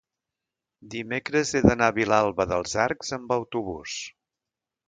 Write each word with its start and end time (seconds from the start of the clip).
dimecres 0.93 1.51
he 1.53 1.61
d'anar 1.67 1.91
a 1.93 1.95
Vilalba 1.99 2.47
dels 2.53 2.75
Arcs 2.87 3.15
amb 3.19 3.37
autobús. 3.39 4.01